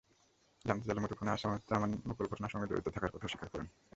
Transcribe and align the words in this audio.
জানতে 0.65 0.85
চাইলে 0.85 1.01
মুঠোফোনে 1.01 1.31
আশরাফুজ্জামান 1.31 1.91
মুকুল 2.07 2.25
ঘটনার 2.27 2.51
সঙ্গে 2.53 2.69
জড়িত 2.69 2.87
থাকার 2.87 3.11
কথা 3.13 3.25
অস্বীকার 3.25 3.49
করেন। 3.49 3.67